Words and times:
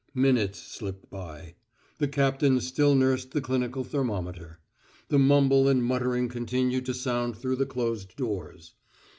Minutes 0.15 0.57
slipped 0.57 1.11
by. 1.11 1.53
The 1.99 2.07
captain 2.07 2.59
still 2.59 2.95
nursed 2.95 3.33
the 3.33 3.39
clinical 3.39 3.83
thermometer. 3.83 4.59
The 5.09 5.19
mumble 5.19 5.67
and 5.67 5.83
muttering 5.83 6.27
continued 6.27 6.87
to 6.87 6.95
sound 6.95 7.37
through 7.37 7.57
the 7.57 7.67
closed 7.67 8.15
doors. 8.15 8.73